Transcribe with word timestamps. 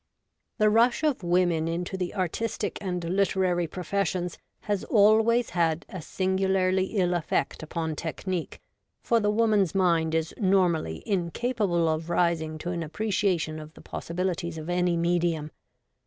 WOMAN 0.57 0.73
JN 0.73 0.73
ART, 0.73 0.83
LITERATURE, 0.83 0.95
& 0.95 0.95
c. 0.95 1.01
49 1.11 1.13
The 1.13 1.13
rush 1.13 1.13
of 1.13 1.29
women 1.61 1.67
into 1.67 1.95
the 1.97 2.15
artistic 2.15 2.77
and 2.81 3.03
literary 3.03 3.67
professions 3.67 4.39
has 4.61 4.83
always 4.85 5.49
had 5.51 5.85
a 5.89 6.01
singularly 6.01 6.85
ill 6.85 7.13
effect 7.13 7.61
upon 7.61 7.95
technique, 7.95 8.59
for 9.03 9.19
the 9.19 9.29
woman's 9.29 9.75
mind 9.75 10.15
is 10.15 10.33
normally 10.37 11.03
incap 11.05 11.61
able 11.61 11.87
of 11.87 12.09
rising 12.09 12.57
to 12.57 12.71
an 12.71 12.81
appreciation 12.81 13.59
of 13.59 13.75
the 13.75 13.81
possibilities 13.81 14.57
of 14.57 14.71
any 14.71 14.97
medium. 14.97 15.51